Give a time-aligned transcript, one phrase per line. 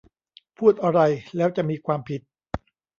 [0.57, 0.99] พูดอะไร
[1.35, 2.21] แล้วจะมีความผิด